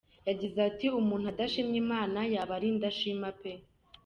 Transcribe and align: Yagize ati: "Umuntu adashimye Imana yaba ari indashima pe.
Yagize 0.27 0.57
ati: 0.69 0.85
"Umuntu 0.99 1.25
adashimye 1.33 1.77
Imana 1.83 2.19
yaba 2.33 2.53
ari 2.57 2.67
indashima 2.73 3.29
pe. 3.41 3.51